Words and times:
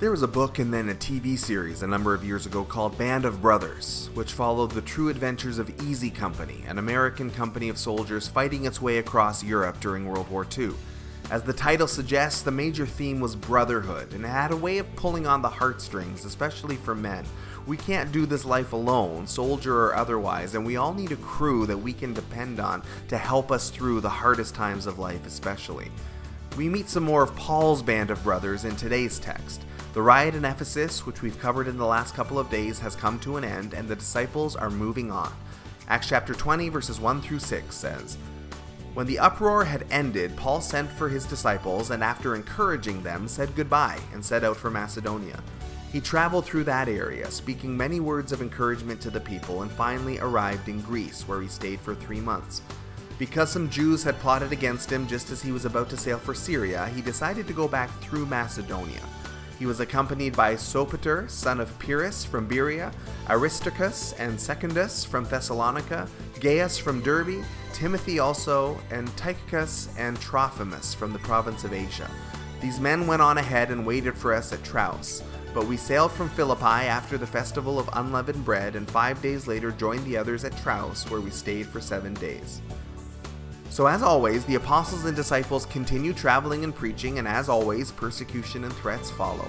There 0.00 0.10
was 0.10 0.22
a 0.22 0.28
book 0.28 0.58
and 0.58 0.72
then 0.72 0.88
a 0.88 0.94
TV 0.94 1.38
series 1.38 1.82
a 1.82 1.86
number 1.86 2.14
of 2.14 2.24
years 2.24 2.46
ago 2.46 2.64
called 2.64 2.96
Band 2.96 3.26
of 3.26 3.42
Brothers, 3.42 4.08
which 4.14 4.32
followed 4.32 4.70
the 4.70 4.80
true 4.80 5.10
adventures 5.10 5.58
of 5.58 5.68
Easy 5.82 6.08
Company, 6.08 6.64
an 6.66 6.78
American 6.78 7.30
company 7.30 7.68
of 7.68 7.76
soldiers 7.76 8.26
fighting 8.26 8.64
its 8.64 8.80
way 8.80 8.96
across 8.96 9.44
Europe 9.44 9.78
during 9.78 10.06
World 10.06 10.30
War 10.30 10.46
II. 10.56 10.70
As 11.30 11.42
the 11.42 11.52
title 11.52 11.86
suggests, 11.86 12.40
the 12.40 12.50
major 12.50 12.86
theme 12.86 13.20
was 13.20 13.36
brotherhood, 13.36 14.14
and 14.14 14.24
it 14.24 14.28
had 14.28 14.52
a 14.52 14.56
way 14.56 14.78
of 14.78 14.96
pulling 14.96 15.26
on 15.26 15.42
the 15.42 15.50
heartstrings, 15.50 16.24
especially 16.24 16.76
for 16.76 16.94
men. 16.94 17.26
We 17.66 17.76
can't 17.76 18.10
do 18.10 18.24
this 18.24 18.46
life 18.46 18.72
alone, 18.72 19.26
soldier 19.26 19.84
or 19.84 19.94
otherwise, 19.94 20.54
and 20.54 20.64
we 20.64 20.76
all 20.76 20.94
need 20.94 21.12
a 21.12 21.16
crew 21.16 21.66
that 21.66 21.76
we 21.76 21.92
can 21.92 22.14
depend 22.14 22.58
on 22.58 22.82
to 23.08 23.18
help 23.18 23.52
us 23.52 23.68
through 23.68 24.00
the 24.00 24.08
hardest 24.08 24.54
times 24.54 24.86
of 24.86 24.98
life, 24.98 25.26
especially. 25.26 25.90
We 26.56 26.70
meet 26.70 26.88
some 26.88 27.04
more 27.04 27.22
of 27.22 27.36
Paul's 27.36 27.82
band 27.82 28.10
of 28.10 28.24
brothers 28.24 28.64
in 28.64 28.74
today's 28.76 29.18
text. 29.18 29.62
The 29.92 30.02
riot 30.02 30.36
in 30.36 30.44
Ephesus, 30.44 31.04
which 31.04 31.20
we've 31.20 31.40
covered 31.40 31.66
in 31.66 31.76
the 31.76 31.84
last 31.84 32.14
couple 32.14 32.38
of 32.38 32.48
days, 32.48 32.78
has 32.78 32.94
come 32.94 33.18
to 33.20 33.36
an 33.36 33.42
end, 33.42 33.74
and 33.74 33.88
the 33.88 33.96
disciples 33.96 34.54
are 34.54 34.70
moving 34.70 35.10
on. 35.10 35.32
Acts 35.88 36.08
chapter 36.08 36.32
20, 36.32 36.68
verses 36.68 37.00
1 37.00 37.20
through 37.20 37.40
6 37.40 37.74
says, 37.74 38.16
When 38.94 39.08
the 39.08 39.18
uproar 39.18 39.64
had 39.64 39.84
ended, 39.90 40.36
Paul 40.36 40.60
sent 40.60 40.88
for 40.88 41.08
his 41.08 41.26
disciples, 41.26 41.90
and 41.90 42.04
after 42.04 42.36
encouraging 42.36 43.02
them, 43.02 43.26
said 43.26 43.56
goodbye, 43.56 43.98
and 44.12 44.24
set 44.24 44.44
out 44.44 44.56
for 44.56 44.70
Macedonia. 44.70 45.42
He 45.92 46.00
traveled 46.00 46.46
through 46.46 46.64
that 46.64 46.88
area, 46.88 47.28
speaking 47.32 47.76
many 47.76 47.98
words 47.98 48.30
of 48.30 48.40
encouragement 48.40 49.00
to 49.00 49.10
the 49.10 49.18
people, 49.18 49.62
and 49.62 49.72
finally 49.72 50.20
arrived 50.20 50.68
in 50.68 50.82
Greece, 50.82 51.26
where 51.26 51.42
he 51.42 51.48
stayed 51.48 51.80
for 51.80 51.96
three 51.96 52.20
months. 52.20 52.62
Because 53.18 53.50
some 53.50 53.68
Jews 53.68 54.04
had 54.04 54.20
plotted 54.20 54.52
against 54.52 54.90
him 54.90 55.08
just 55.08 55.32
as 55.32 55.42
he 55.42 55.50
was 55.50 55.64
about 55.64 55.90
to 55.90 55.96
sail 55.96 56.18
for 56.18 56.32
Syria, 56.32 56.86
he 56.94 57.02
decided 57.02 57.48
to 57.48 57.52
go 57.52 57.66
back 57.66 57.90
through 58.00 58.26
Macedonia. 58.26 59.02
He 59.60 59.66
was 59.66 59.80
accompanied 59.80 60.34
by 60.34 60.54
Sopater, 60.54 61.28
son 61.28 61.60
of 61.60 61.78
Pyrrhus 61.78 62.24
from 62.24 62.46
Berea, 62.46 62.92
Aristarchus 63.28 64.14
and 64.14 64.40
Secundus 64.40 65.04
from 65.04 65.24
Thessalonica, 65.24 66.08
Gaius 66.40 66.78
from 66.78 67.02
Derbe, 67.02 67.44
Timothy 67.74 68.20
also, 68.20 68.80
and 68.90 69.14
Tychicus 69.18 69.90
and 69.98 70.18
Trophimus 70.18 70.94
from 70.94 71.12
the 71.12 71.18
province 71.18 71.64
of 71.64 71.74
Asia. 71.74 72.10
These 72.62 72.80
men 72.80 73.06
went 73.06 73.20
on 73.20 73.36
ahead 73.36 73.70
and 73.70 73.84
waited 73.84 74.16
for 74.16 74.32
us 74.32 74.50
at 74.54 74.64
Troas. 74.64 75.22
But 75.52 75.66
we 75.66 75.76
sailed 75.76 76.12
from 76.12 76.30
Philippi 76.30 76.64
after 76.64 77.18
the 77.18 77.26
festival 77.26 77.78
of 77.78 77.90
unleavened 77.92 78.46
bread, 78.46 78.76
and 78.76 78.90
five 78.90 79.20
days 79.20 79.46
later 79.46 79.72
joined 79.72 80.06
the 80.06 80.16
others 80.16 80.42
at 80.42 80.56
Troas, 80.56 81.04
where 81.10 81.20
we 81.20 81.30
stayed 81.30 81.66
for 81.66 81.82
seven 81.82 82.14
days. 82.14 82.62
So, 83.70 83.86
as 83.86 84.02
always, 84.02 84.44
the 84.44 84.56
apostles 84.56 85.04
and 85.04 85.14
disciples 85.14 85.64
continue 85.64 86.12
traveling 86.12 86.64
and 86.64 86.74
preaching, 86.74 87.20
and 87.20 87.28
as 87.28 87.48
always, 87.48 87.92
persecution 87.92 88.64
and 88.64 88.72
threats 88.72 89.12
follow. 89.12 89.48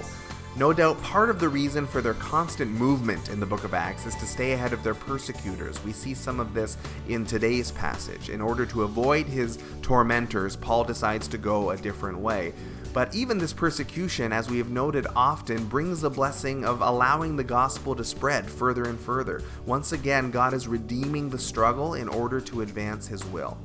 No 0.56 0.74
doubt 0.74 1.02
part 1.02 1.32
of 1.32 1.40
the 1.40 1.50
reason 1.50 1.88
for 1.88 2.02
their 2.02 2.14
constant 2.14 2.70
movement 2.70 3.30
in 3.30 3.40
the 3.40 3.46
book 3.48 3.64
of 3.64 3.74
Acts 3.74 4.06
is 4.06 4.16
to 4.18 4.28
stay 4.28 4.52
ahead 4.52 4.74
of 4.74 4.84
their 4.84 4.94
persecutors. 4.94 5.84
We 5.84 5.92
see 5.92 6.14
some 6.14 6.40
of 6.40 6.54
this 6.54 6.78
in 7.08 7.26
today's 7.26 7.72
passage. 7.72 8.30
In 8.30 8.42
order 8.42 8.66
to 8.68 8.84
avoid 8.84 9.26
his 9.26 9.58
tormentors, 9.82 10.56
Paul 10.56 10.84
decides 10.84 11.28
to 11.30 11.40
go 11.40 11.72
a 11.72 11.78
different 11.78 12.20
way. 12.20 12.54
But 12.94 13.16
even 13.16 13.40
this 13.40 13.54
persecution, 13.54 14.34
as 14.34 14.52
we 14.52 14.60
have 14.60 14.70
noted 14.70 15.08
often, 15.16 15.66
brings 15.66 16.02
the 16.02 16.10
blessing 16.12 16.64
of 16.64 16.82
allowing 16.82 17.38
the 17.38 17.44
gospel 17.44 17.96
to 17.96 18.04
spread 18.04 18.46
further 18.46 18.84
and 18.84 19.00
further. 19.00 19.42
Once 19.66 19.94
again, 19.94 20.30
God 20.30 20.54
is 20.54 20.68
redeeming 20.68 21.30
the 21.30 21.40
struggle 21.40 21.96
in 21.96 22.08
order 22.08 22.40
to 22.42 22.62
advance 22.62 23.08
his 23.08 23.26
will. 23.26 23.58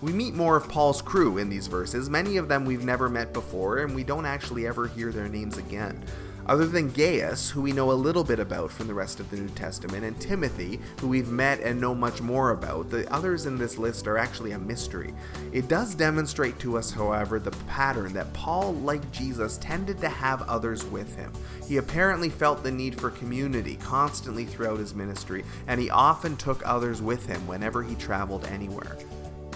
We 0.00 0.12
meet 0.12 0.34
more 0.34 0.56
of 0.56 0.68
Paul's 0.68 1.02
crew 1.02 1.38
in 1.38 1.48
these 1.48 1.66
verses, 1.66 2.08
many 2.08 2.36
of 2.36 2.46
them 2.46 2.64
we've 2.64 2.84
never 2.84 3.08
met 3.08 3.32
before, 3.32 3.78
and 3.78 3.96
we 3.96 4.04
don't 4.04 4.26
actually 4.26 4.64
ever 4.64 4.86
hear 4.86 5.10
their 5.10 5.28
names 5.28 5.58
again. 5.58 6.00
Other 6.46 6.66
than 6.66 6.92
Gaius, 6.92 7.50
who 7.50 7.60
we 7.60 7.72
know 7.72 7.90
a 7.90 7.92
little 7.92 8.22
bit 8.22 8.38
about 8.38 8.70
from 8.70 8.86
the 8.86 8.94
rest 8.94 9.18
of 9.18 9.28
the 9.28 9.36
New 9.36 9.48
Testament, 9.50 10.04
and 10.04 10.18
Timothy, 10.20 10.80
who 11.00 11.08
we've 11.08 11.28
met 11.28 11.60
and 11.60 11.80
know 11.80 11.96
much 11.96 12.22
more 12.22 12.52
about, 12.52 12.90
the 12.90 13.12
others 13.12 13.44
in 13.44 13.58
this 13.58 13.76
list 13.76 14.06
are 14.06 14.16
actually 14.16 14.52
a 14.52 14.58
mystery. 14.58 15.12
It 15.52 15.66
does 15.66 15.96
demonstrate 15.96 16.60
to 16.60 16.78
us, 16.78 16.92
however, 16.92 17.40
the 17.40 17.50
pattern 17.66 18.12
that 18.12 18.32
Paul, 18.32 18.74
like 18.74 19.10
Jesus, 19.10 19.58
tended 19.58 20.00
to 20.00 20.08
have 20.08 20.48
others 20.48 20.84
with 20.84 21.16
him. 21.16 21.32
He 21.66 21.76
apparently 21.78 22.30
felt 22.30 22.62
the 22.62 22.70
need 22.70 22.98
for 22.98 23.10
community 23.10 23.76
constantly 23.76 24.44
throughout 24.44 24.78
his 24.78 24.94
ministry, 24.94 25.44
and 25.66 25.80
he 25.80 25.90
often 25.90 26.36
took 26.36 26.62
others 26.64 27.02
with 27.02 27.26
him 27.26 27.46
whenever 27.48 27.82
he 27.82 27.96
traveled 27.96 28.46
anywhere. 28.46 28.96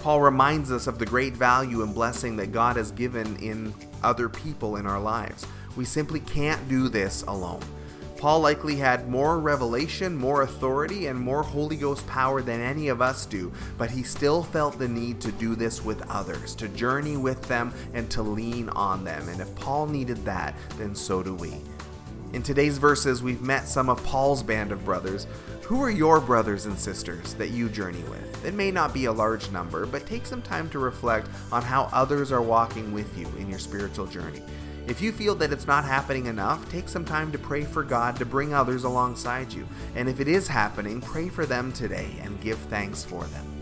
Paul 0.03 0.19
reminds 0.19 0.69
us 0.69 0.87
of 0.87 0.99
the 0.99 1.05
great 1.05 1.31
value 1.31 1.81
and 1.81 1.95
blessing 1.95 2.35
that 2.35 2.51
God 2.51 2.75
has 2.75 2.91
given 2.91 3.37
in 3.37 3.73
other 4.03 4.27
people 4.27 4.75
in 4.75 4.85
our 4.85 4.99
lives. 4.99 5.45
We 5.77 5.85
simply 5.85 6.19
can't 6.19 6.67
do 6.67 6.89
this 6.89 7.23
alone. 7.25 7.61
Paul 8.17 8.41
likely 8.41 8.75
had 8.75 9.07
more 9.07 9.39
revelation, 9.39 10.13
more 10.13 10.41
authority, 10.41 11.07
and 11.07 11.17
more 11.17 11.41
Holy 11.41 11.77
Ghost 11.77 12.05
power 12.05 12.41
than 12.41 12.59
any 12.59 12.89
of 12.89 13.01
us 13.01 13.25
do, 13.25 13.53
but 13.77 13.91
he 13.91 14.03
still 14.03 14.43
felt 14.43 14.77
the 14.77 14.89
need 14.89 15.21
to 15.21 15.31
do 15.31 15.55
this 15.55 15.85
with 15.85 16.05
others, 16.09 16.53
to 16.55 16.67
journey 16.67 17.15
with 17.15 17.41
them, 17.43 17.73
and 17.93 18.11
to 18.11 18.21
lean 18.21 18.67
on 18.71 19.05
them. 19.05 19.29
And 19.29 19.39
if 19.39 19.55
Paul 19.55 19.87
needed 19.87 20.25
that, 20.25 20.53
then 20.77 20.95
so 20.95 21.23
do 21.23 21.33
we. 21.33 21.61
In 22.33 22.41
today's 22.41 22.79
verses, 22.79 23.21
we've 23.21 23.43
met 23.43 23.67
some 23.67 23.89
of 23.89 24.03
Paul's 24.03 24.41
band 24.41 24.71
of 24.71 24.83
brothers. 24.83 25.27
Who 25.65 25.83
are 25.83 25.91
your 25.91 26.19
brothers 26.19 26.65
and 26.65 26.77
sisters 26.77 27.35
that 27.35 27.51
you 27.51 27.69
journey 27.69 28.01
with? 28.09 28.43
It 28.43 28.55
may 28.55 28.71
not 28.71 28.91
be 28.91 29.05
a 29.05 29.11
large 29.11 29.51
number, 29.51 29.85
but 29.85 30.07
take 30.07 30.25
some 30.25 30.41
time 30.41 30.67
to 30.71 30.79
reflect 30.79 31.29
on 31.51 31.61
how 31.61 31.89
others 31.93 32.31
are 32.31 32.41
walking 32.41 32.91
with 32.91 33.15
you 33.15 33.27
in 33.37 33.51
your 33.51 33.59
spiritual 33.59 34.07
journey. 34.07 34.41
If 34.87 34.99
you 34.99 35.11
feel 35.11 35.35
that 35.35 35.53
it's 35.53 35.67
not 35.67 35.85
happening 35.85 36.25
enough, 36.25 36.67
take 36.71 36.89
some 36.89 37.05
time 37.05 37.31
to 37.33 37.37
pray 37.37 37.65
for 37.65 37.83
God 37.83 38.15
to 38.15 38.25
bring 38.25 38.51
others 38.51 38.83
alongside 38.83 39.53
you. 39.53 39.67
And 39.95 40.09
if 40.09 40.19
it 40.19 40.27
is 40.27 40.47
happening, 40.47 41.01
pray 41.01 41.29
for 41.29 41.45
them 41.45 41.71
today 41.71 42.17
and 42.23 42.41
give 42.41 42.57
thanks 42.57 43.05
for 43.05 43.25
them. 43.25 43.52